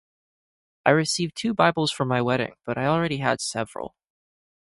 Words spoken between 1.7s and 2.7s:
for my wedding,